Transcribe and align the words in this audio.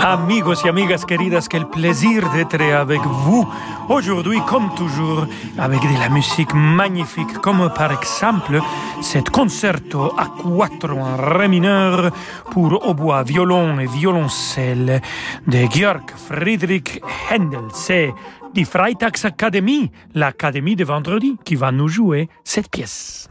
Amigos 0.00 0.64
y 0.64 0.68
amigas 0.68 1.04
queridas, 1.04 1.46
quel 1.48 1.66
plaisir 1.66 2.30
d'être 2.30 2.60
avec 2.60 3.00
vous 3.00 3.46
aujourd'hui, 3.88 4.40
comme 4.46 4.72
toujours, 4.74 5.26
avec 5.58 5.80
de 5.80 5.98
la 5.98 6.08
musique 6.08 6.54
magnifique, 6.54 7.32
comme 7.40 7.70
par 7.74 7.92
exemple 7.92 8.60
cet 9.00 9.30
concerto 9.30 10.12
à 10.16 10.26
quatre 10.26 10.96
en 10.96 11.16
ré 11.16 11.48
mineur 11.48 12.10
pour 12.50 12.86
hautbois, 12.86 13.22
violon 13.22 13.78
et 13.80 13.86
violoncelle 13.86 15.00
de 15.46 15.66
Georg 15.70 16.10
Friedrich 16.16 17.02
Händel. 17.30 17.68
C'est 17.74 18.12
die 18.54 18.64
Freitagsakademie, 18.64 19.90
l'académie 20.14 20.76
de 20.76 20.84
vendredi, 20.84 21.36
qui 21.44 21.56
va 21.56 21.72
nous 21.72 21.88
jouer 21.88 22.28
cette 22.44 22.70
pièce. 22.70 23.28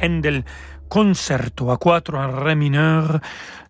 Händel, 0.00 0.44
concerto 0.88 1.70
a 1.70 1.78
quattro 1.78 2.18
en 2.18 2.32
ré 2.32 2.54
mineur, 2.54 3.20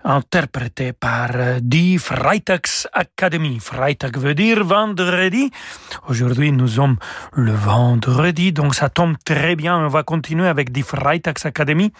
interprété 0.02 0.92
par 0.92 1.60
Die 1.60 1.98
Freitagsakademie. 1.98 3.60
Freitag 3.60 4.16
veut 4.16 4.34
dire 4.34 4.64
vendredi. 4.64 5.50
Aujourd'hui, 6.08 6.52
nous 6.52 6.68
sommes 6.68 6.96
le 7.34 7.52
vendredi, 7.52 8.52
donc 8.52 8.74
ça 8.74 8.88
tombe 8.88 9.16
très 9.24 9.56
bien. 9.56 9.76
On 9.78 9.88
va 9.88 10.02
continuer 10.02 10.48
avec 10.48 10.72
Die 10.72 10.82
Freitagsakademie, 10.82 11.92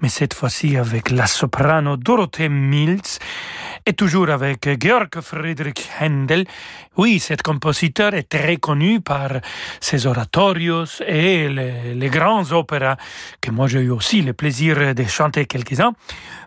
mais 0.00 0.08
cette 0.08 0.34
fois-ci 0.34 0.76
avec 0.76 1.10
la 1.10 1.26
soprano 1.26 1.96
Dorothée 1.96 2.48
Mills 2.48 3.18
et 3.86 3.92
toujours 3.92 4.30
avec 4.30 4.68
Georg 4.82 5.20
Friedrich 5.20 5.88
Händel. 6.00 6.46
Oui, 6.96 7.18
cet 7.18 7.42
compositeur 7.42 8.14
est 8.14 8.28
très 8.28 8.56
connu 8.56 9.00
par 9.00 9.30
ses 9.80 10.06
oratorios 10.06 11.02
et 11.06 11.48
les, 11.48 12.08
grands 12.08 12.50
opéras 12.52 12.96
que 13.40 13.50
moi 13.50 13.66
j'ai 13.66 13.80
eu 13.80 13.90
aussi 13.90 14.22
le 14.22 14.32
plaisir 14.32 14.94
de 14.94 15.04
chanter 15.04 15.46
quelques-uns. 15.46 15.92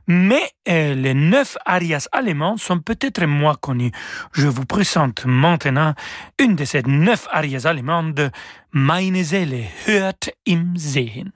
Mais 0.08 0.50
euh, 0.70 0.96
les 0.96 1.14
neuf 1.14 1.58
arias 1.66 2.08
allemands 2.14 2.58
sont 2.58 2.80
peut-être 2.80 3.26
moins 3.26 3.56
connus. 3.56 3.92
Je 4.32 4.48
vous 4.48 4.66
présente 4.66 5.26
maintenant 5.26 5.94
une 6.40 6.56
de 6.56 6.64
ces 6.64 6.84
neuf 6.84 7.28
arias 7.32 7.66
allemandes, 7.66 8.32
Meine 8.72 9.24
Seele 9.24 9.70
hört 9.86 10.30
im 10.46 10.76
Sehen. 10.78 11.34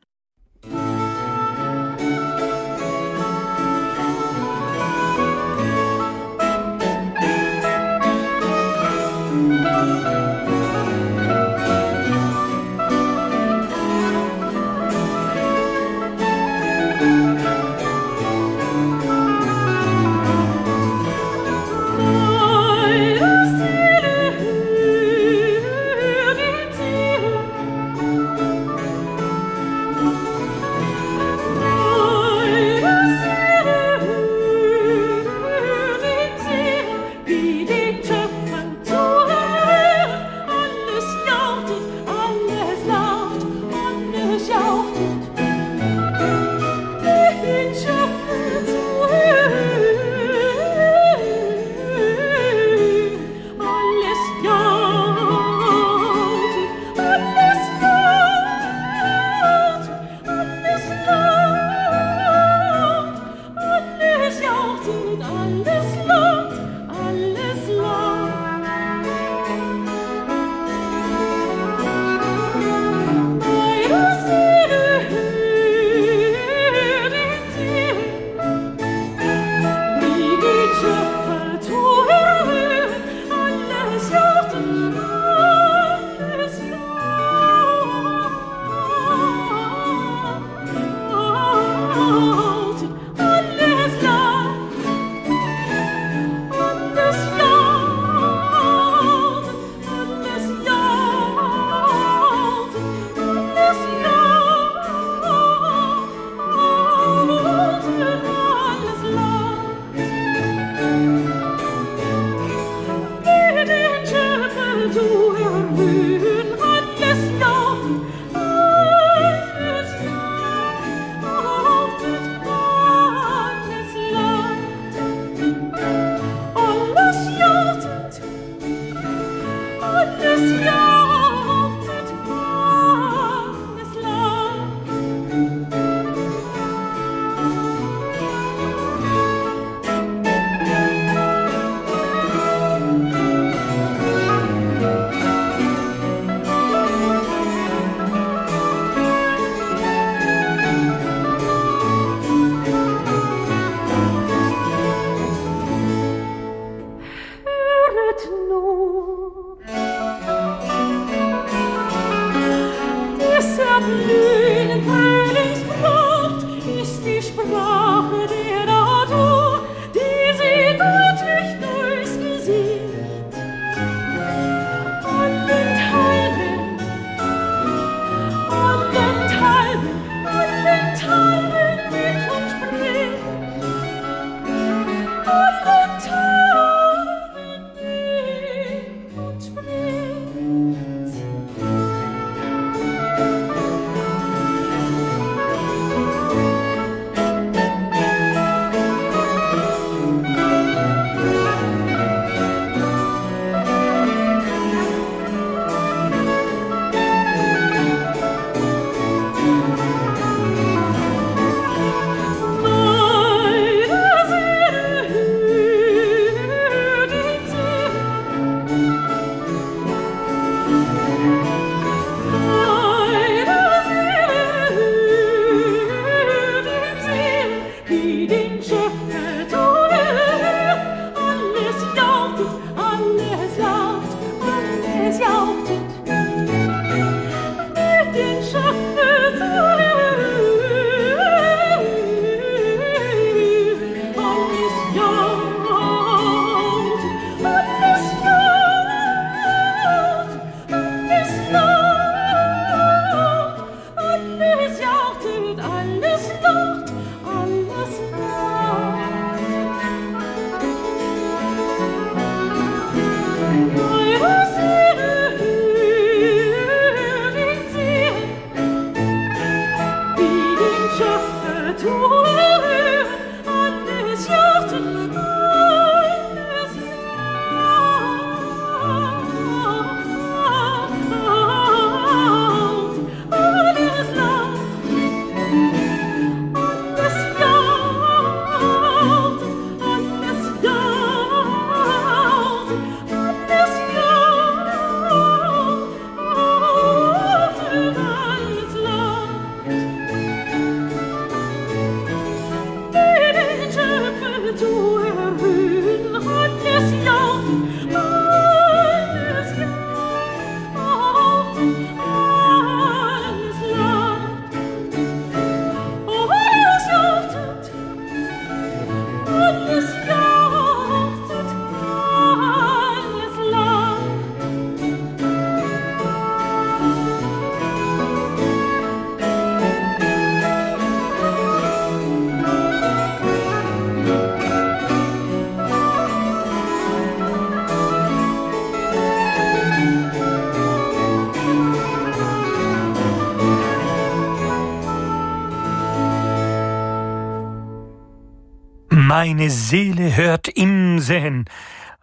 Meine 349.23 349.51
Seele 349.51 350.15
hört 350.15 350.47
im 350.47 350.97
Sehen. 350.97 351.45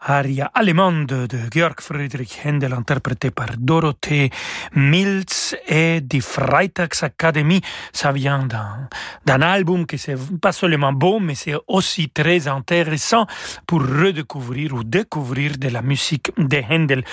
Aria 0.09 0.51
allemande 0.55 1.27
de 1.27 1.39
Georg 1.51 1.81
Friedrich 1.81 2.41
Händel 2.43 2.73
interprétée 2.73 3.31
par 3.31 3.49
Dorothée 3.59 4.31
Mills 4.75 5.55
et 5.67 6.01
du 6.01 6.23
Freitagsakademie. 6.23 7.61
Ça 7.93 8.11
vient 8.13 8.47
d'un 9.27 9.43
album 9.43 9.87
qui 9.87 9.99
c'est 9.99 10.17
pas 10.41 10.53
seulement 10.53 10.95
beau, 10.95 11.21
mais 11.21 11.35
c'est 11.35 11.57
aussi 11.67 12.09
très 12.09 12.49
intéressant 12.49 13.27
pour 13.67 13.83
redécouvrir 13.83 14.73
ou 14.73 14.83
découvrir 14.83 15.59
de 15.59 15.69
la 15.69 15.83
musique 15.83 16.33
de 16.39 16.57
Händel. 16.57 17.05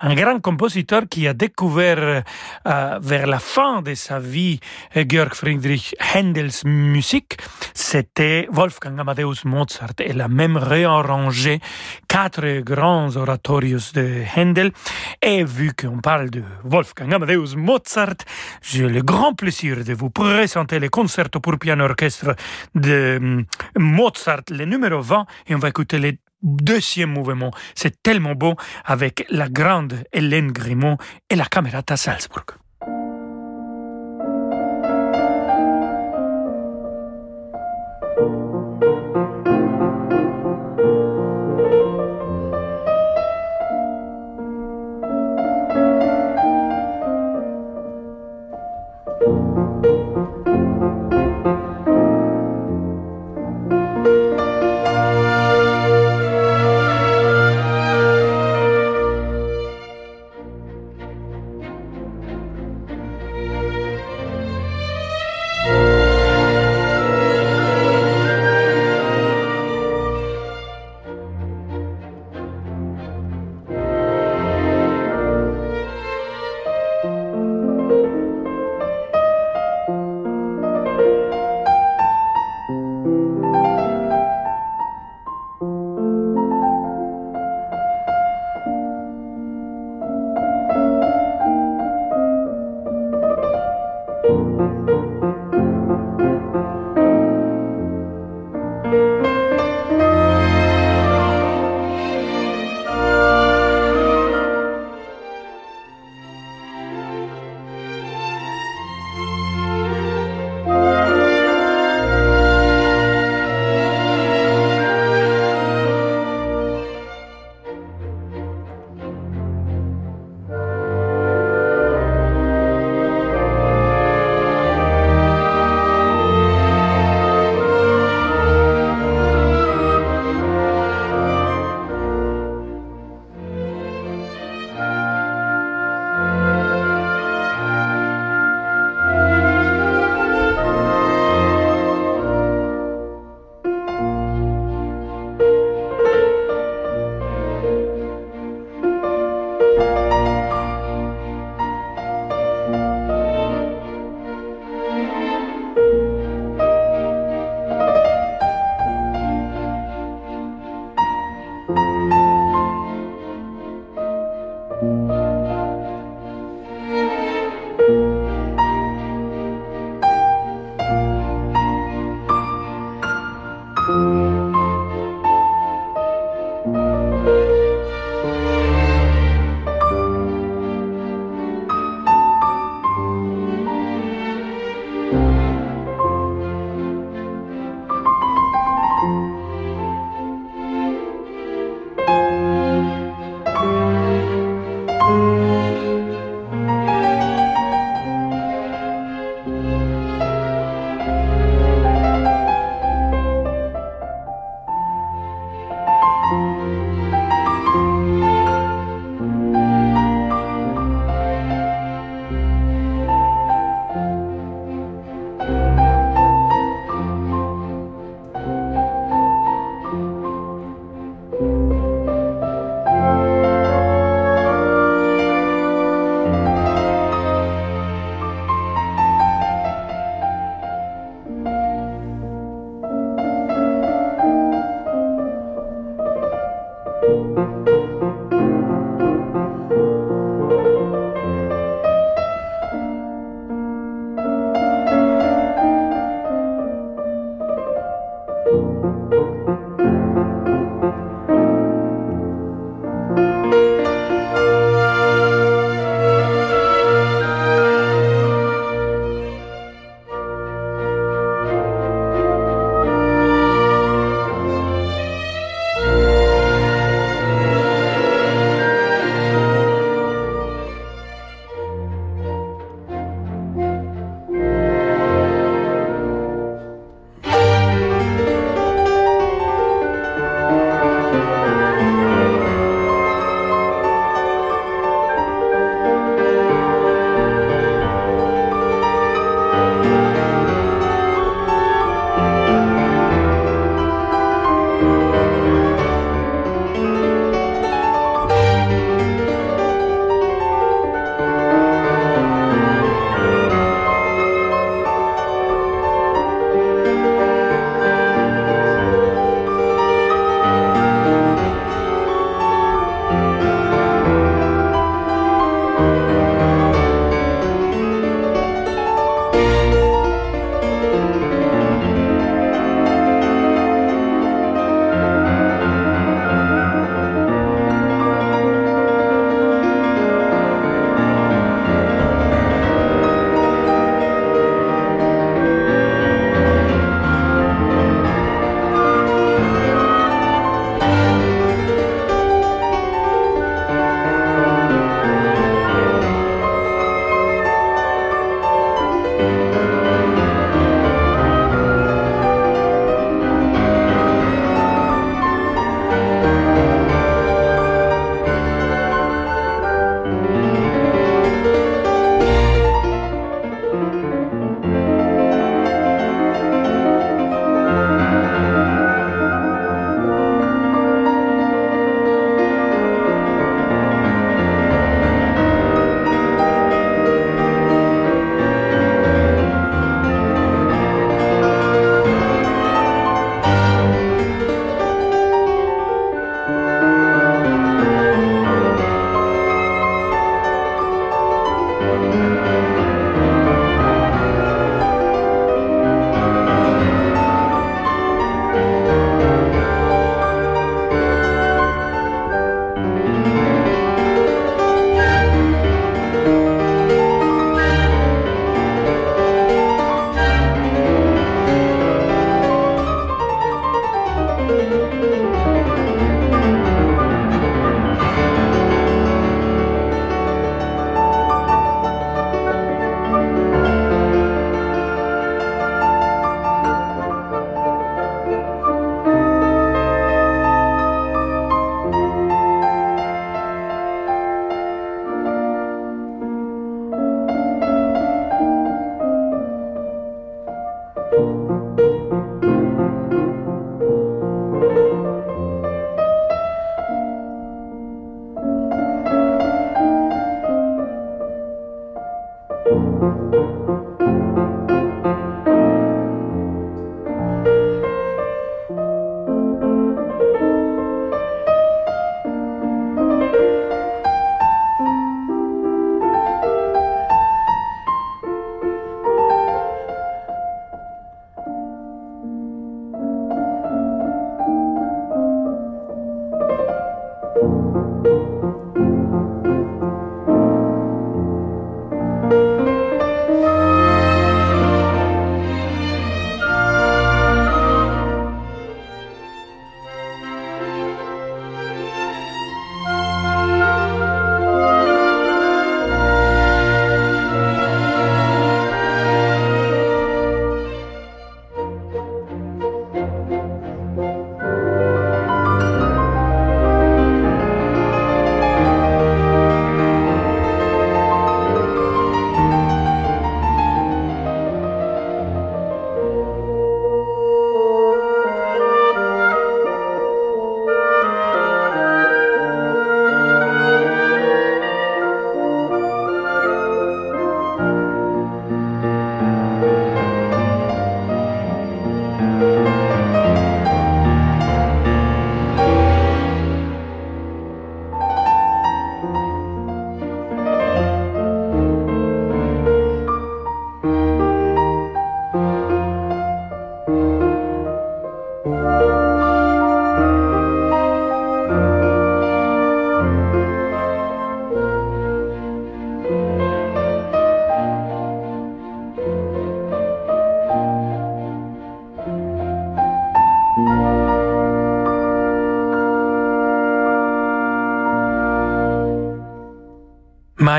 Un 0.00 0.14
grand 0.14 0.40
compositeur 0.40 1.02
qui 1.08 1.28
a 1.28 1.34
découvert 1.34 2.24
euh, 2.66 2.98
vers 3.00 3.26
la 3.28 3.38
fin 3.38 3.80
de 3.80 3.94
sa 3.94 4.18
vie 4.18 4.58
Georg 4.96 5.34
Friedrich 5.34 5.94
Händels 6.14 6.64
musique, 6.64 7.36
c'était 7.74 8.48
Wolfgang 8.50 8.98
Amadeus 8.98 9.44
Mozart. 9.44 9.94
Elle 9.98 10.20
a 10.20 10.28
même 10.28 10.56
réarrangé 10.56 11.60
quatre 12.08 12.39
grands 12.62 13.16
oratorios 13.16 13.92
de 13.94 14.22
Handel. 14.36 14.72
Et 15.22 15.44
vu 15.44 15.72
qu'on 15.72 15.98
parle 15.98 16.30
de 16.30 16.42
Wolfgang 16.64 17.12
Amadeus 17.14 17.56
Mozart, 17.56 18.16
j'ai 18.62 18.88
le 18.88 19.02
grand 19.02 19.34
plaisir 19.34 19.84
de 19.84 19.94
vous 19.94 20.10
présenter 20.10 20.78
le 20.78 20.88
concerto 20.88 21.40
pour 21.40 21.58
piano 21.58 21.84
orchestre 21.84 22.34
de 22.74 23.18
hum, 23.20 23.44
Mozart, 23.76 24.42
le 24.50 24.64
numéro 24.64 25.00
20, 25.00 25.26
et 25.48 25.54
on 25.54 25.58
va 25.58 25.68
écouter 25.68 25.98
le 25.98 26.12
deuxième 26.42 27.10
mouvement. 27.10 27.50
C'est 27.74 28.02
tellement 28.02 28.34
beau 28.34 28.54
avec 28.84 29.26
la 29.30 29.48
grande 29.48 30.04
Hélène 30.12 30.52
Grimaud 30.52 30.96
et 31.28 31.36
la 31.36 31.44
Camerata 31.44 31.96
Salzburg. 31.96 32.59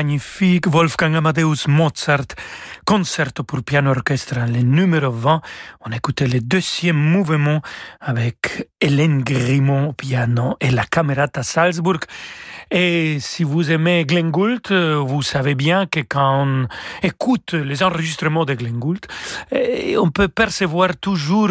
Magnifique 0.02 0.66
Wolfgang 0.66 1.14
Amadeus 1.14 1.68
Mozart, 1.68 2.34
concerto 2.84 3.44
pour 3.44 3.62
piano 3.62 3.90
orchestre, 3.90 4.34
le 4.48 4.62
numéro 4.62 5.12
20. 5.12 5.40
On 5.86 5.92
écoutait 5.92 6.26
le 6.26 6.40
deuxième 6.40 6.96
mouvement 6.96 7.62
avec 8.00 8.68
Hélène 8.80 9.22
Grimaud 9.22 9.90
au 9.90 9.92
piano 9.92 10.56
et 10.60 10.72
la 10.72 10.82
Camerata 10.82 11.44
Salzburg. 11.44 12.00
Et 12.74 13.18
si 13.20 13.44
vous 13.44 13.70
aimez 13.70 14.06
Glenn 14.06 14.30
Gould, 14.30 14.62
euh, 14.70 14.96
vous 14.96 15.20
savez 15.20 15.54
bien 15.54 15.84
que 15.84 16.00
quand 16.00 16.46
on 16.46 16.68
écoute 17.02 17.52
les 17.52 17.82
enregistrements 17.82 18.46
de 18.46 18.54
Glenn 18.54 18.78
Gould, 18.78 19.04
eh, 19.50 19.98
on 19.98 20.10
peut 20.10 20.28
percevoir 20.28 20.96
toujours 20.96 21.50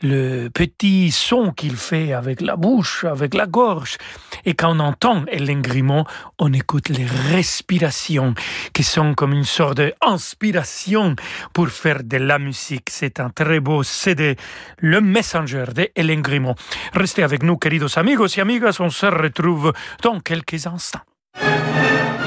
le 0.00 0.48
petit 0.48 1.10
son 1.10 1.50
qu'il 1.50 1.76
fait 1.76 2.14
avec 2.14 2.40
la 2.40 2.56
bouche, 2.56 3.04
avec 3.04 3.34
la 3.34 3.46
gorge. 3.46 3.98
Et 4.46 4.54
quand 4.54 4.74
on 4.74 4.80
entend 4.80 5.26
Hélène 5.30 5.60
Grimaud, 5.60 6.04
on 6.38 6.54
écoute 6.54 6.88
les 6.88 7.04
respirations 7.04 8.32
qui 8.72 8.82
sont 8.82 9.12
comme 9.12 9.34
une 9.34 9.44
sorte 9.44 9.76
d'inspiration 9.76 11.16
pour 11.52 11.68
faire 11.68 12.02
de 12.02 12.16
la 12.16 12.38
musique. 12.38 12.88
C'est 12.90 13.20
un 13.20 13.28
très 13.28 13.60
beau 13.60 13.82
CD, 13.82 14.36
Le 14.78 15.02
Messenger 15.02 15.66
de 15.74 15.90
Hélène 15.94 16.22
Grimaud. 16.22 16.54
Restez 16.94 17.22
avec 17.22 17.42
nous, 17.42 17.58
queridos 17.58 17.98
amigos 17.98 18.38
et 18.38 18.40
amigas. 18.40 18.78
On 18.80 18.88
se 18.88 19.04
retrouve 19.04 19.74
dans 20.02 20.18
quelques 20.18 20.61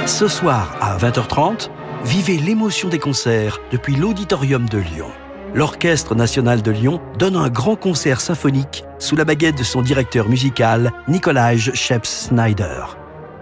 ce 0.05 0.27
soir 0.27 0.75
à 0.81 0.97
20h30, 0.97 1.69
vivez 2.03 2.37
l'émotion 2.37 2.89
des 2.89 2.99
concerts 2.99 3.59
depuis 3.71 3.95
l'Auditorium 3.95 4.67
de 4.69 4.77
Lyon. 4.77 5.09
L'Orchestre 5.53 6.15
national 6.15 6.61
de 6.61 6.71
Lyon 6.71 7.01
donne 7.17 7.35
un 7.35 7.49
grand 7.49 7.75
concert 7.75 8.21
symphonique 8.21 8.83
sous 8.99 9.15
la 9.15 9.23
baguette 9.23 9.57
de 9.57 9.63
son 9.63 9.81
directeur 9.81 10.27
musical, 10.27 10.91
Nikolaj 11.07 11.71
Scheps-Snyder. 11.73 12.97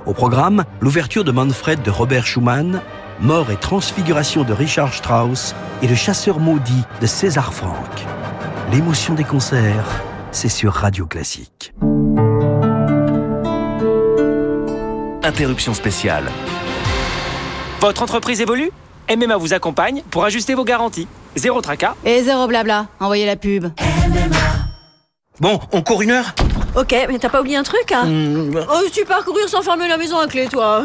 Au 0.06 0.14
programme, 0.14 0.64
l'ouverture 0.80 1.24
de 1.24 1.32
Manfred 1.32 1.82
de 1.82 1.90
Robert 1.90 2.26
Schumann, 2.26 2.82
Mort 3.20 3.52
et 3.52 3.58
transfiguration 3.58 4.44
de 4.44 4.54
Richard 4.54 4.94
Strauss 4.94 5.56
et 5.82 5.88
Le 5.88 5.96
chasseur 5.96 6.40
maudit 6.40 6.84
de 7.02 7.08
César 7.08 7.54
Franck. 7.54 8.06
L'émotion 8.72 9.14
des 9.14 9.24
concerts, 9.24 10.02
c'est 10.32 10.50
sur 10.50 10.74
Radio 10.74 11.06
Classique. 11.06 11.74
Interruption 15.24 15.74
spéciale. 15.74 16.26
Votre 17.80 18.04
entreprise 18.04 18.42
évolue 18.42 18.72
MMA 19.10 19.38
vous 19.38 19.54
accompagne 19.54 20.04
pour 20.10 20.26
ajuster 20.26 20.54
vos 20.54 20.66
garanties. 20.66 21.08
Zéro 21.38 21.62
tracas. 21.62 21.96
Et 22.04 22.24
zéro 22.24 22.46
blabla. 22.48 22.88
Envoyez 23.00 23.26
la 23.26 23.38
pub. 23.38 23.68
Bon, 25.40 25.60
on 25.72 25.82
court 25.82 26.02
une 26.02 26.12
heure? 26.12 26.36
Ok, 26.76 26.96
mais 27.10 27.20
t'as 27.20 27.30
pas 27.30 27.40
oublié 27.42 27.56
un 27.58 27.64
truc 27.64 27.92
hein 27.92 28.06
Mmh, 28.06 28.60
Oh, 28.68 28.82
tu 28.92 29.06
pars 29.06 29.24
courir 29.24 29.48
sans 29.48 29.62
fermer 29.62 29.88
la 29.88 29.98
maison 29.98 30.18
à 30.18 30.28
clé, 30.28 30.48
toi 30.48 30.84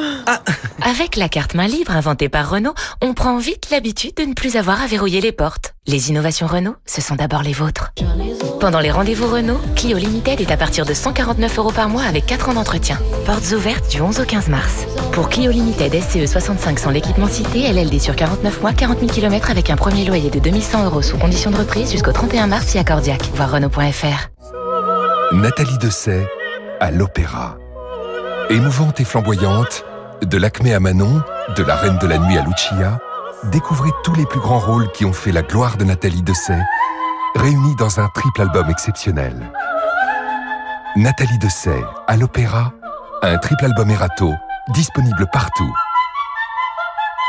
Avec 0.83 1.17
la 1.17 1.29
carte 1.29 1.55
main 1.55 1.67
libre 1.67 1.93
inventée 1.93 2.29
par 2.29 2.51
Renault, 2.51 2.75
on 3.01 3.15
prend 3.15 3.39
vite 3.39 3.69
l'habitude 3.71 4.15
de 4.17 4.25
ne 4.25 4.35
plus 4.35 4.57
avoir 4.57 4.83
à 4.83 4.87
verrouiller 4.87 5.21
les 5.23 5.33
portes. 5.33 5.75
Les 5.87 6.11
innovations 6.11 6.47
Renault, 6.47 6.77
ce 6.85 7.01
sont 7.01 7.15
d'abord 7.15 7.43
les 7.43 7.53
vôtres. 7.55 7.93
Pendant 8.61 8.81
les 8.81 8.91
rendez-vous 8.91 9.27
Renault, 9.29 9.61
Clio 9.77 9.97
Limited 9.97 10.41
est 10.43 10.51
à 10.51 10.57
partir 10.59 10.85
de 10.85 10.93
149 10.93 11.59
euros 11.59 11.73
par 11.73 11.89
mois 11.89 12.03
avec 12.03 12.27
4 12.27 12.51
ans 12.51 12.55
d'entretien. 12.55 12.99
Portes 13.25 13.51
ouvertes 13.53 13.89
du 13.91 14.03
11 14.03 14.21
au 14.21 14.25
15 14.25 14.49
mars. 14.49 14.85
Pour 15.13 15.31
Clio 15.31 15.51
Limited 15.51 15.93
SCE 16.03 16.31
65 16.31 16.79
sans 16.79 16.91
l'équipement 16.91 17.29
cité, 17.29 17.61
LLD 17.73 17.99
sur 17.99 18.15
49 18.15 18.61
mois, 18.61 18.73
40 18.75 19.01
000 19.01 19.11
km 19.13 19.51
avec 19.51 19.71
un 19.71 19.77
premier 19.77 20.05
loyer 20.05 20.29
de 20.29 20.39
2100 20.39 20.85
euros 20.85 21.03
sous 21.03 21.17
condition 21.17 21.51
de 21.51 21.57
reprise 21.57 21.91
jusqu'au 21.91 22.13
31 22.13 22.47
mars 22.49 22.67
si 22.67 22.79
accordiaque. 22.79 23.23
Voir 23.35 23.51
Renault.fr. 23.53 24.29
Nathalie 25.33 25.77
Dessay 25.77 26.27
à 26.81 26.91
l'opéra. 26.91 27.59
Émouvante 28.49 28.99
et 28.99 29.05
flamboyante, 29.05 29.85
de 30.23 30.39
l'Acmé 30.39 30.73
à 30.73 30.81
Manon, 30.81 31.23
de 31.55 31.63
la 31.63 31.77
Reine 31.77 31.99
de 31.99 32.07
la 32.07 32.17
Nuit 32.17 32.39
à 32.39 32.43
Lucia, 32.43 32.99
découvrez 33.45 33.91
tous 34.05 34.15
les 34.15 34.25
plus 34.25 34.41
grands 34.41 34.59
rôles 34.59 34.91
qui 34.93 35.05
ont 35.05 35.13
fait 35.13 35.31
la 35.31 35.43
gloire 35.43 35.77
de 35.77 35.85
Nathalie 35.85 36.23
Dessay, 36.23 36.63
réunis 37.37 37.77
dans 37.77 38.01
un 38.01 38.09
triple 38.09 38.41
album 38.41 38.71
exceptionnel. 38.71 39.53
Nathalie 40.97 41.39
Dessay 41.39 41.85
à 42.07 42.17
l'opéra, 42.17 42.73
un 43.23 43.37
triple 43.37 43.67
album 43.67 43.91
Erato, 43.91 44.33
disponible 44.71 45.27
partout. 45.31 45.75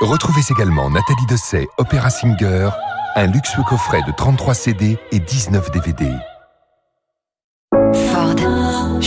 Retrouvez 0.01 0.41
également 0.49 0.89
Nathalie 0.89 1.25
Dessay 1.27 1.67
Opéra 1.77 2.09
Singer, 2.09 2.69
un 3.15 3.25
luxueux 3.25 3.63
coffret 3.63 4.01
de 4.03 4.13
33 4.13 4.53
CD 4.53 4.97
et 5.11 5.19
19 5.19 5.69
DVD. 5.71 6.13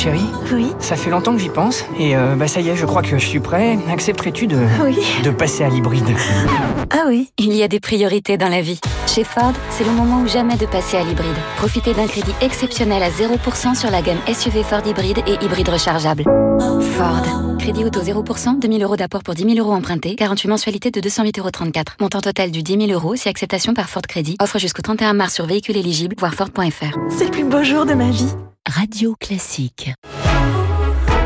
Chérie, 0.02 0.26
Oui 0.52 0.66
ça 0.80 0.96
fait 0.96 1.10
longtemps 1.10 1.32
que 1.32 1.38
j'y 1.38 1.48
pense 1.48 1.84
et 1.96 2.16
euh, 2.16 2.34
bah 2.34 2.48
ça 2.48 2.60
y 2.60 2.68
est, 2.68 2.74
je 2.74 2.86
crois 2.86 3.02
que 3.02 3.16
je 3.18 3.24
suis 3.24 3.38
prêt. 3.38 3.78
Accepterais-tu 3.88 4.48
de, 4.48 4.58
Oui. 4.84 4.98
de 5.22 5.30
passer 5.30 5.62
à 5.62 5.68
l'hybride? 5.68 6.04
Ah 6.90 7.04
oui 7.06 7.30
Il 7.38 7.54
y 7.54 7.62
a 7.62 7.68
des 7.68 7.78
priorités 7.78 8.36
dans 8.36 8.48
la 8.48 8.62
vie. 8.62 8.80
Chez 9.06 9.22
Ford, 9.22 9.52
c'est 9.70 9.84
le 9.84 9.92
moment 9.92 10.22
ou 10.22 10.26
jamais 10.26 10.56
de 10.56 10.66
passer 10.66 10.96
à 10.96 11.04
l'hybride. 11.04 11.36
Profitez 11.56 11.94
d'un 11.94 12.08
crédit 12.08 12.34
exceptionnel 12.40 13.00
à 13.02 13.10
0% 13.10 13.76
sur 13.76 13.90
la 13.92 14.02
gamme 14.02 14.18
SUV 14.26 14.64
Ford 14.64 14.82
hybride 14.84 15.18
et 15.28 15.34
hybride 15.44 15.68
rechargeable. 15.68 16.24
Ford. 16.96 17.22
Crédit 17.60 17.84
auto 17.84 18.00
0%, 18.00 18.58
2000 18.58 18.82
euros 18.82 18.96
d'apport 18.96 19.22
pour 19.22 19.34
10 19.34 19.54
000 19.54 19.64
euros 19.64 19.72
empruntés, 19.72 20.16
48 20.16 20.48
mensualités 20.48 20.90
de 20.90 21.00
208,34 21.00 21.38
euros. 21.38 21.48
Montant 22.00 22.20
total 22.20 22.50
du 22.50 22.64
10 22.64 22.86
000 22.88 22.90
euros 22.90 23.14
si 23.14 23.28
acceptation 23.28 23.72
par 23.72 23.88
Ford 23.88 24.02
Crédit. 24.02 24.36
Offre 24.42 24.58
jusqu'au 24.58 24.82
31 24.82 25.12
mars 25.12 25.34
sur 25.34 25.46
véhicule 25.46 25.76
éligible, 25.76 26.16
voir 26.18 26.34
Ford.fr. 26.34 26.98
C'est 27.16 27.26
le 27.26 27.30
plus 27.30 27.44
beau 27.44 27.62
jour 27.62 27.86
de 27.86 27.94
ma 27.94 28.10
vie. 28.10 28.26
Radio 28.72 29.16
Classique. 29.18 29.92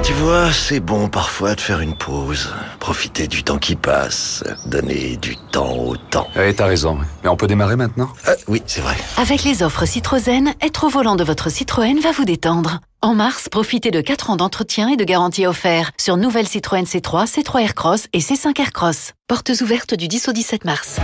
Tu 0.03 0.13
vois, 0.15 0.53
c'est 0.53 0.81
bon 0.81 1.09
parfois 1.09 1.55
de 1.55 1.61
faire 1.61 1.81
une 1.81 1.95
pause, 1.95 2.53
profiter 2.81 3.29
du 3.29 3.43
temps 3.43 3.59
qui 3.59 3.77
passe, 3.77 4.43
donner 4.67 5.17
du 5.17 5.37
temps 5.53 5.73
au 5.77 5.97
temps. 5.97 6.29
Ouais, 6.35 6.55
t'as 6.55 6.67
raison. 6.67 6.99
Mais 7.23 7.29
on 7.29 7.37
peut 7.37 7.47
démarrer 7.47 7.77
maintenant? 7.77 8.09
Ah, 8.27 8.33
oui, 8.49 8.63
c'est 8.67 8.81
vrai. 8.81 8.97
Avec 9.19 9.45
les 9.45 9.63
offres 9.63 9.85
Citroën, 9.85 10.55
être 10.63 10.85
au 10.85 10.89
volant 10.89 11.17
de 11.17 11.25
votre 11.25 11.51
Citroën 11.51 12.01
va 12.01 12.13
vous 12.13 12.25
détendre. 12.25 12.81
En 13.03 13.15
mars, 13.15 13.49
profitez 13.51 13.91
de 13.91 14.01
4 14.01 14.31
ans 14.31 14.37
d'entretien 14.37 14.89
et 14.89 14.97
de 14.97 15.05
garantie 15.05 15.47
offerts 15.47 15.91
sur 15.99 16.17
nouvelle 16.17 16.49
Citroën 16.49 16.85
C3, 16.85 17.27
C3 17.27 17.63
Aircross 17.63 18.07
et 18.13 18.21
C5 18.21 18.59
Aircross. 18.61 19.13
Portes 19.29 19.53
ouvertes 19.61 19.95
du 19.95 20.09
10 20.09 20.29
au 20.29 20.33
17 20.33 20.65
mars. 20.65 20.97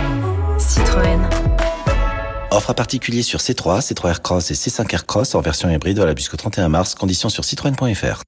Citroën. 0.57 1.19
Offre 2.53 2.69
à 2.69 2.75
particulier 2.75 3.23
sur 3.23 3.39
C3, 3.39 3.81
C3 3.81 4.09
Aircross 4.09 4.51
et 4.51 4.53
C5 4.53 4.93
Aircross 4.93 5.33
en 5.33 5.41
version 5.41 5.71
hybride 5.71 5.97
valable 5.97 6.19
jusqu'au 6.19 6.37
31 6.37 6.69
mars. 6.69 6.93
Conditions 6.93 7.29
sur 7.29 7.43
citroën.fr. 7.43 8.21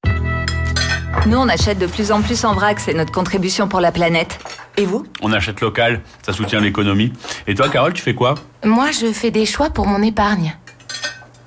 Nous, 1.27 1.37
on 1.37 1.47
achète 1.47 1.77
de 1.77 1.85
plus 1.85 2.11
en 2.11 2.23
plus 2.23 2.43
en 2.43 2.55
vrac, 2.55 2.79
c'est 2.79 2.95
notre 2.95 3.11
contribution 3.11 3.67
pour 3.67 3.81
la 3.81 3.91
planète. 3.91 4.39
Et 4.77 4.85
vous? 4.85 5.05
On 5.21 5.31
achète 5.31 5.61
local, 5.61 6.01
ça 6.25 6.33
soutient 6.33 6.59
l'économie. 6.59 7.13
Et 7.45 7.53
toi, 7.53 7.69
Carole, 7.69 7.93
tu 7.93 8.01
fais 8.01 8.15
quoi? 8.15 8.33
Moi, 8.63 8.89
je 8.89 9.13
fais 9.13 9.29
des 9.29 9.45
choix 9.45 9.69
pour 9.69 9.85
mon 9.85 10.01
épargne. 10.01 10.57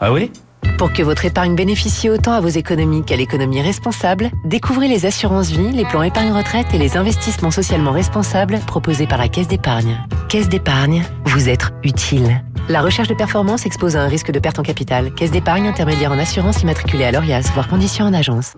Ah 0.00 0.12
oui? 0.12 0.30
Pour 0.78 0.92
que 0.92 1.02
votre 1.02 1.24
épargne 1.24 1.56
bénéficie 1.56 2.08
autant 2.08 2.32
à 2.32 2.40
vos 2.40 2.48
économies 2.48 3.04
qu'à 3.04 3.16
l'économie 3.16 3.60
responsable, 3.60 4.30
découvrez 4.44 4.86
les 4.86 5.06
assurances 5.06 5.50
vie, 5.50 5.72
les 5.72 5.84
plans 5.84 6.04
épargne 6.04 6.30
retraite 6.30 6.72
et 6.72 6.78
les 6.78 6.96
investissements 6.96 7.50
socialement 7.50 7.90
responsables 7.90 8.60
proposés 8.60 9.08
par 9.08 9.18
la 9.18 9.28
Caisse 9.28 9.48
d'épargne. 9.48 9.98
Caisse 10.28 10.48
d'épargne, 10.48 11.04
vous 11.24 11.48
être 11.48 11.72
utile. 11.82 12.44
La 12.68 12.82
recherche 12.82 13.08
de 13.08 13.14
performance 13.14 13.66
expose 13.66 13.96
à 13.96 14.02
un 14.02 14.08
risque 14.08 14.30
de 14.30 14.38
perte 14.38 14.58
en 14.58 14.62
capital. 14.62 15.12
Caisse 15.14 15.30
d'épargne 15.30 15.66
intermédiaire 15.66 16.12
en 16.12 16.18
assurance 16.18 16.62
immatriculée 16.62 17.04
à 17.04 17.12
l'ORIAS, 17.12 17.50
voire 17.54 17.66
conditions 17.66 18.04
en 18.04 18.14
agence. 18.14 18.54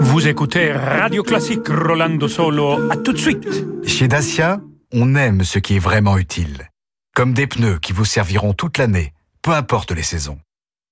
Vous 0.00 0.26
écoutez 0.26 0.72
Radio 0.72 1.22
Classique 1.22 1.68
Rolando 1.68 2.28
Solo. 2.28 2.90
À 2.90 2.96
tout 2.96 3.12
de 3.12 3.18
suite. 3.18 3.46
Chez 3.84 4.08
Dacia, 4.08 4.60
on 4.92 5.16
aime 5.16 5.44
ce 5.44 5.58
qui 5.58 5.76
est 5.76 5.80
vraiment 5.80 6.16
utile. 6.16 6.70
Comme 7.14 7.32
des 7.32 7.46
pneus 7.46 7.78
qui 7.78 7.92
vous 7.92 8.04
serviront 8.04 8.54
toute 8.54 8.76
l'année, 8.76 9.12
peu 9.40 9.52
importe 9.52 9.92
les 9.92 10.02
saisons. 10.02 10.40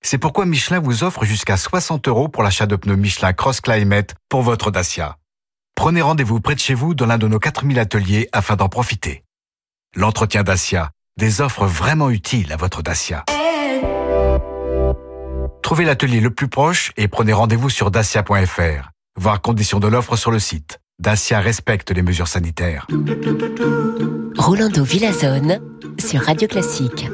C'est 0.05 0.19
pourquoi 0.19 0.47
Michelin 0.47 0.79
vous 0.79 1.03
offre 1.03 1.25
jusqu'à 1.25 1.57
60 1.57 2.07
euros 2.07 2.29
pour 2.29 2.45
l'achat 2.45 2.67
de 2.67 2.77
pneus 2.77 2.95
Michelin 2.95 3.33
Cross 3.33 3.61
Climate 3.61 4.15
pour 4.29 4.43
votre 4.43 4.71
Dacia. 4.71 5.17
Prenez 5.75 6.01
rendez-vous 6.01 6.41
près 6.41 6.55
de 6.55 6.61
chez 6.61 6.75
vous 6.75 6.95
dans 6.95 7.07
l'un 7.07 7.19
de 7.19 7.27
nos 7.27 7.41
4000 7.41 7.77
ateliers 7.81 8.29
afin 8.31 8.55
d'en 8.55 8.69
profiter. 8.69 9.25
L'entretien 9.97 10.45
Dacia, 10.45 10.91
des 11.17 11.41
offres 11.41 11.67
vraiment 11.67 12.09
utiles 12.09 12.53
à 12.53 12.57
votre 12.57 12.83
Dacia. 12.83 13.25
Trouvez 15.61 15.85
l'atelier 15.85 16.21
le 16.21 16.31
plus 16.31 16.49
proche 16.49 16.93
et 16.97 17.09
prenez 17.09 17.33
rendez-vous 17.33 17.69
sur 17.69 17.91
dacia.fr. 17.91 18.91
Voir 19.19 19.41
conditions 19.41 19.81
de 19.81 19.89
l'offre 19.89 20.15
sur 20.15 20.31
le 20.31 20.39
site. 20.39 20.82
Dacia 20.99 21.41
respecte 21.41 21.91
les 21.91 22.03
mesures 22.03 22.29
sanitaires. 22.29 22.87
Rolando 24.37 24.85
Villazone 24.85 25.61
sur 25.99 26.21
Radio 26.21 26.47
Classique. 26.47 27.07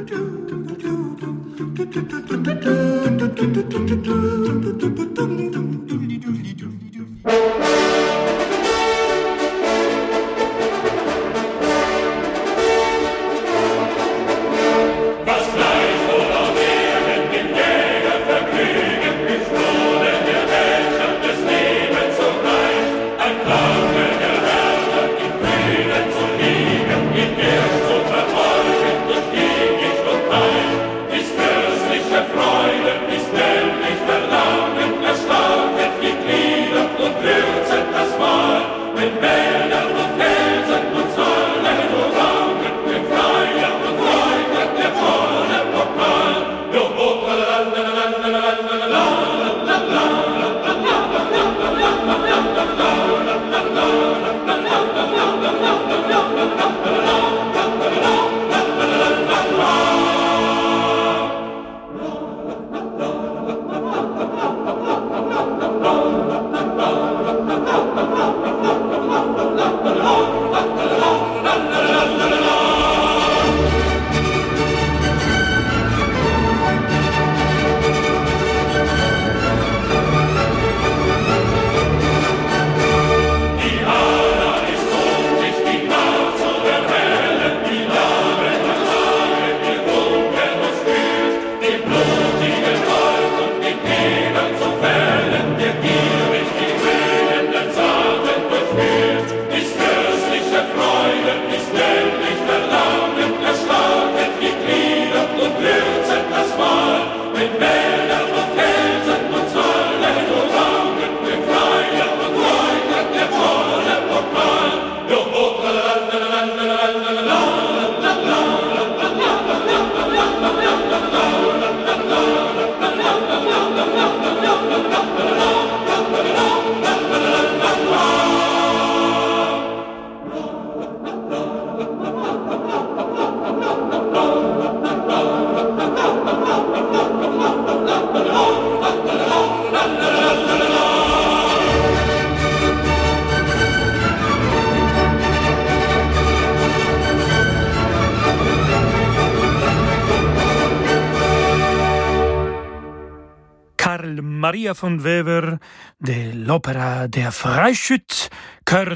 Maria 154.68 154.74
von 154.74 155.02
Weber 155.02 155.58
de 155.98 156.32
l'opéra 156.34 157.08
Der 157.08 157.32
Freischütz, 157.32 158.28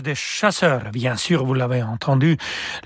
des 0.01 0.15
chasseurs. 0.15 0.91
Bien 0.93 1.17
sûr, 1.17 1.45
vous 1.45 1.55
l'avez 1.55 1.83
entendu, 1.83 2.37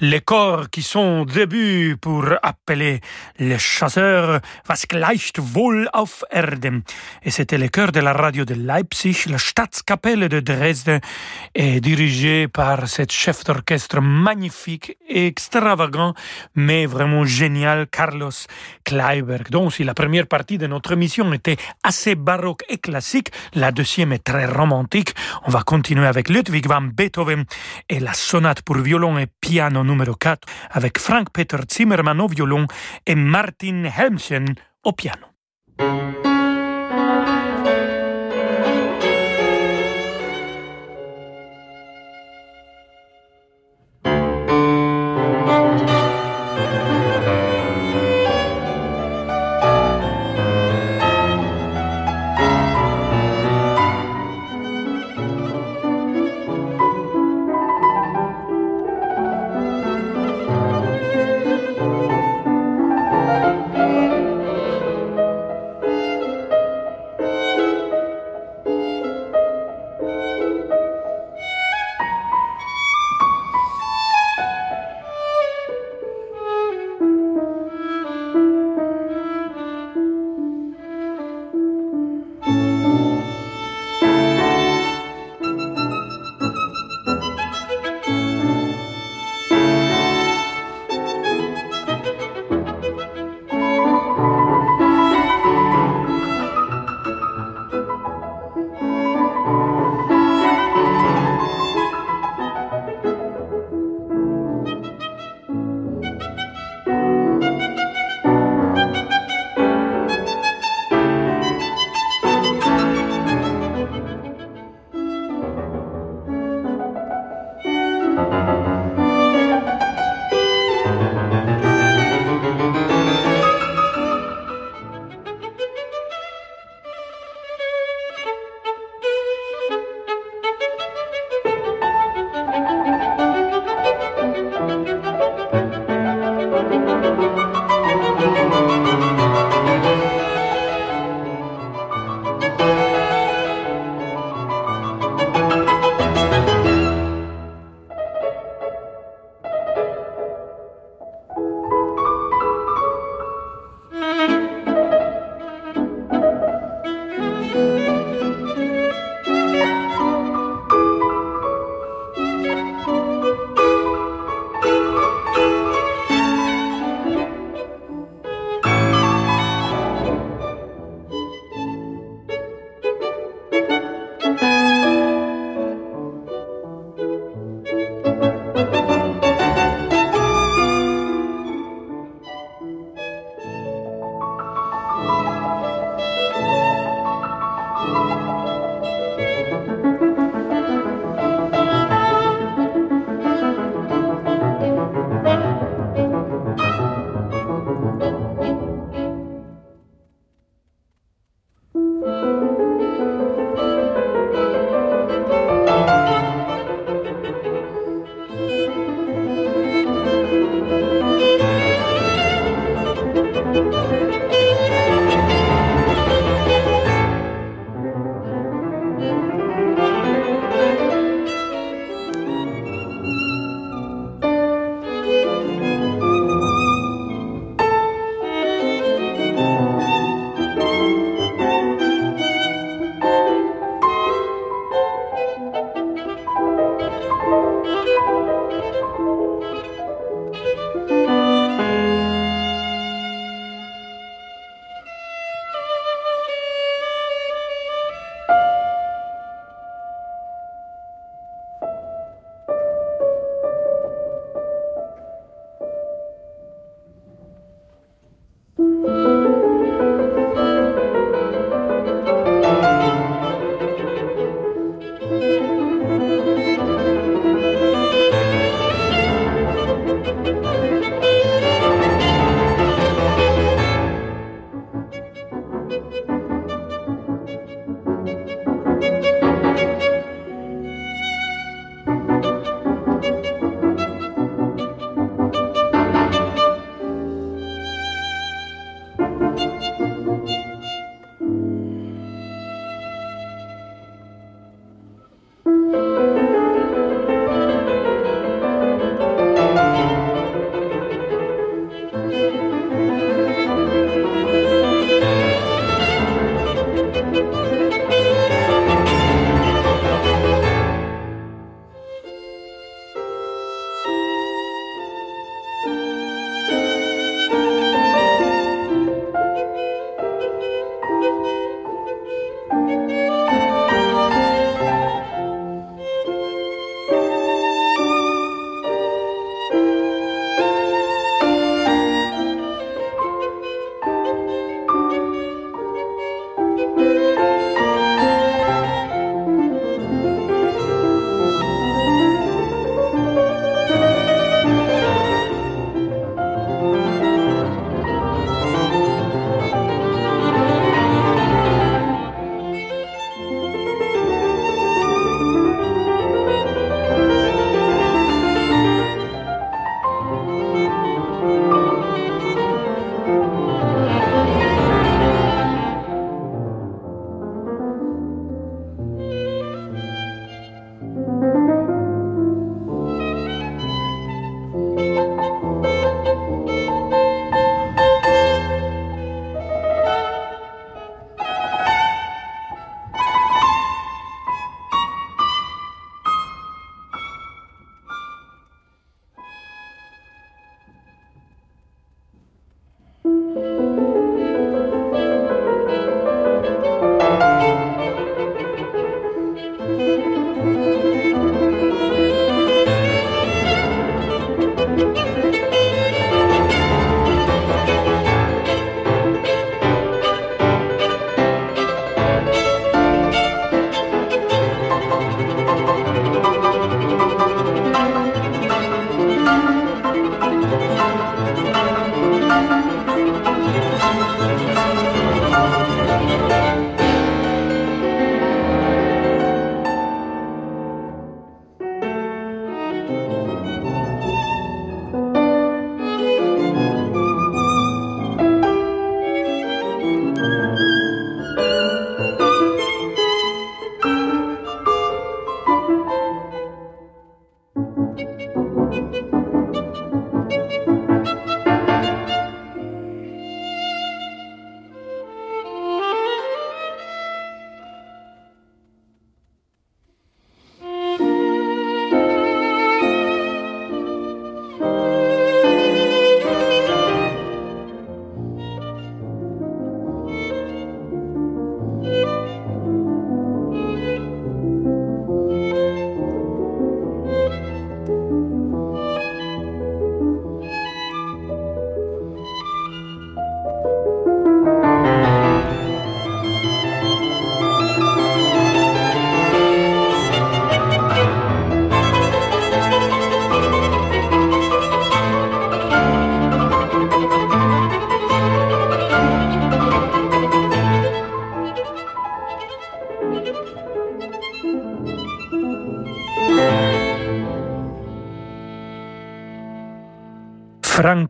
les 0.01 0.21
corps 0.21 0.71
qui 0.71 0.83
sont 0.83 1.25
début 1.25 1.97
pour 2.01 2.25
appeler 2.43 3.01
les 3.39 3.59
chasseurs 3.59 4.41
Was 4.69 4.87
gleicht 4.89 5.39
wohl 5.55 5.89
auf 5.93 6.25
Erde. 6.31 6.83
Et 7.23 7.31
c'était 7.31 7.59
le 7.59 7.69
chœur 7.69 7.93
de 7.93 8.01
la 8.01 8.13
radio 8.13 8.45
de 8.45 8.55
Leipzig, 8.55 9.27
la 9.29 9.39
Staatskapelle 9.39 10.29
de 10.29 10.41
Dresde, 10.41 11.01
et 11.55 11.81
dirigé 11.81 12.49
par 12.49 12.89
cet 12.89 13.13
chef 13.13 13.45
d'orchestre 13.45 14.01
magnifique, 14.01 14.97
extravagant, 15.09 16.15
mais 16.55 16.87
vraiment 16.87 17.25
génial, 17.25 17.87
Carlos 17.87 18.31
Kleiberg. 18.85 19.51
Donc, 19.51 19.75
si 19.75 19.85
la 19.85 19.95
première 19.95 20.27
partie 20.27 20.59
de 20.59 20.67
notre 20.67 20.93
émission 20.93 21.33
était 21.33 21.57
assez 21.83 22.15
baroque 22.15 22.65
et 22.69 22.79
classique, 22.79 23.31
la 23.55 23.73
deuxième 23.73 24.13
est 24.13 24.25
très 24.25 24.47
romantique. 24.47 25.15
On 25.45 25.51
va 25.51 25.63
continuer 25.63 26.07
avec 26.07 26.29
Ludwig 26.29 26.67
van 26.67 26.83
Beethoven 26.97 27.45
et 27.89 28.01
la 28.01 28.15
sonate 28.15 28.63
pour 28.63 28.79
violon 28.79 29.19
et 29.19 29.27
piano 29.41 29.85
numéro 29.85 30.15
4 30.15 30.49
avec 30.71 30.99
Frank 30.99 31.29
Peter 31.33 31.59
Zimmermann 31.71 32.21
au 32.21 32.29
violon 32.29 32.67
et 33.07 33.15
Martin 33.15 33.85
Helmchen 33.85 34.55
au 34.83 34.93
piano. 34.93 35.27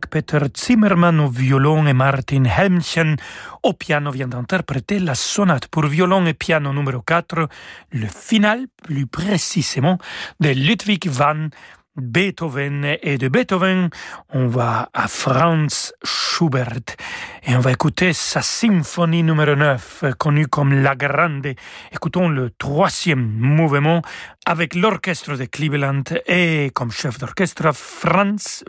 Peter 0.07 0.39
Zimmermann 0.55 1.19
au 1.19 1.27
violon 1.27 1.85
et 1.87 1.93
Martin 1.93 2.45
Helmchen 2.45 3.15
au 3.63 3.73
piano. 3.73 4.11
Vient 4.11 4.27
d'interpréter 4.27 4.99
la 4.99 5.15
sonate 5.15 5.67
pour 5.67 5.85
violon 5.85 6.25
et 6.25 6.33
piano 6.33 6.73
numéro 6.73 7.01
4, 7.01 7.47
le 7.91 8.07
final 8.07 8.67
plus 8.83 9.05
précisément 9.05 9.97
de 10.39 10.49
Ludwig 10.49 11.07
van 11.07 11.49
Beethoven. 11.97 12.97
Et 13.01 13.17
de 13.17 13.27
Beethoven, 13.27 13.89
on 14.29 14.47
va 14.47 14.89
à 14.93 15.07
Franz 15.07 15.93
Schubert. 16.03 16.95
Et 17.43 17.55
on 17.55 17.59
va 17.59 17.71
écouter 17.71 18.13
sa 18.13 18.41
symphonie 18.41 19.23
numéro 19.23 19.55
9, 19.55 20.03
connue 20.17 20.47
comme 20.47 20.73
La 20.73 20.95
Grande. 20.95 21.53
Écoutons 21.91 22.29
le 22.29 22.51
troisième 22.51 23.25
mouvement 23.25 24.01
avec 24.45 24.75
l'orchestre 24.75 25.35
de 25.35 25.45
Cleveland 25.45 26.03
et 26.27 26.71
comme 26.73 26.91
chef 26.91 27.17
d'orchestre 27.17 27.73
Franz 27.73 28.63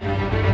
Welser-Möst. 0.00 0.38
Franz 0.38 0.47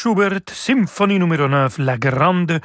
Schubert, 0.00 0.42
symphonie 0.52 1.18
numéro 1.18 1.48
9, 1.48 1.78
La 1.78 1.98
Grande. 1.98 2.60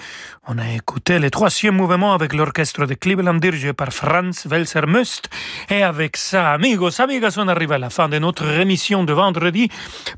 On 0.47 0.59
a 0.59 0.69
écouté 0.75 1.17
le 1.17 1.31
troisième 1.31 1.75
mouvement 1.77 2.13
avec 2.13 2.31
l'orchestre 2.31 2.85
de 2.85 2.93
Cleveland 2.93 3.33
dirigé 3.33 3.73
par 3.73 3.91
Franz 3.91 4.47
Welser-Must. 4.47 5.29
Et 5.71 5.81
avec 5.81 6.15
ça, 6.15 6.51
amigos, 6.51 7.01
amigas, 7.01 7.33
on 7.39 7.47
arrive 7.47 7.71
à 7.71 7.79
la 7.79 7.89
fin 7.89 8.07
de 8.07 8.19
notre 8.19 8.47
émission 8.59 9.03
de 9.03 9.13
vendredi. 9.13 9.67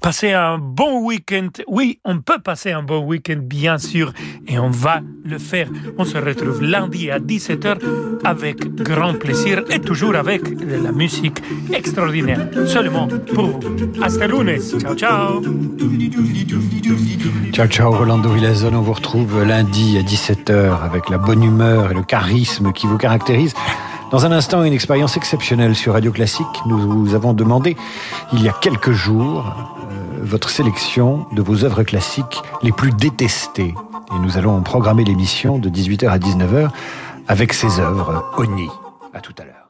Passez 0.01 0.34
un 0.34 0.57
bon 0.57 1.05
week-end. 1.05 1.47
Oui, 1.68 1.99
on 2.03 2.20
peut 2.20 2.39
passer 2.39 2.74
un 2.74 2.84
bon 2.84 3.05
week-end, 3.05 3.39
bien 3.41 3.78
sûr, 3.78 4.11
et 4.45 4.59
on 4.59 4.70
va 4.70 4.99
le 5.24 5.38
faire. 5.38 5.70
On 5.97 6.03
se 6.03 6.18
retrouve 6.18 6.61
lundi 6.63 7.09
à 7.11 7.20
17h 7.20 7.78
avec 8.26 8.74
grand 8.76 9.13
plaisir 9.13 9.63
et 9.70 9.80
toujours 9.80 10.16
avec 10.18 10.57
de 10.57 10.84
la 10.84 10.91
musique 10.91 11.41
extraordinaire. 11.72 12.49
Seulement 12.66 13.07
pour 13.34 13.57
vous. 13.57 14.03
Hasta 14.03 14.28
lunes. 14.28 14.59
Ciao, 14.82 14.95
ciao. 14.95 15.41
Ciao 17.51 17.68
ciao 17.68 17.91
Rolando 17.91 18.30
Villazone, 18.30 18.76
on 18.76 18.82
vous 18.82 18.93
retrouve 18.93 19.43
lundi 19.43 19.97
à 19.97 20.01
17h 20.01 20.84
avec 20.84 21.10
la 21.10 21.18
bonne 21.18 21.43
humeur 21.43 21.91
et 21.91 21.93
le 21.93 22.03
charisme 22.03 22.72
qui 22.74 22.88
vous 22.88 22.97
caractérise. 22.97 23.53
Dans 24.12 24.26
un 24.26 24.32
instant, 24.32 24.64
une 24.64 24.74
expérience 24.74 25.18
exceptionnelle 25.18 25.76
sur 25.76 25.93
Radio 25.93 26.12
Classique. 26.12 26.45
Nous 26.66 26.78
vous 26.78 27.16
avons 27.16 27.34
demandé, 27.34 27.76
il 28.34 28.43
y 28.43 28.49
a 28.49 28.53
quelques 28.53 28.91
jours, 28.91 29.53
euh, 29.91 30.20
votre 30.22 30.49
sélection 30.49 31.26
de 31.34 31.41
vos 31.41 31.64
œuvres 31.64 31.84
classiques 31.84 32.41
les 32.62 32.72
plus 32.72 32.91
détestées. 32.91 33.74
Et 34.16 34.20
nous 34.22 34.38
allons 34.38 34.62
programmer 34.62 35.03
l'émission 35.03 35.58
de 35.58 35.70
18h 35.70 36.10
à 36.10 36.18
19h 36.18 36.70
avec 37.28 37.53
ces 37.53 37.80
œuvres 37.80 38.32
Oni. 38.38 38.68
À 39.14 39.22
tout 39.22 39.34
à 39.39 39.43
l'heure. 39.43 39.64